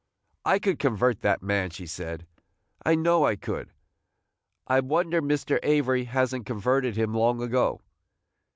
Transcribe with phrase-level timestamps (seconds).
[0.45, 2.25] "I could convert that man," she said;
[2.83, 3.69] "I know I could!
[4.65, 5.59] I wonder Mr.
[5.61, 7.81] Avery has n't converted him long ago!"